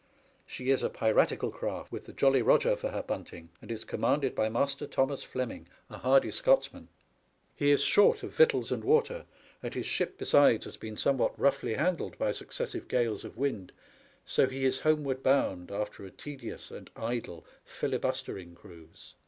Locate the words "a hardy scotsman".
5.91-6.87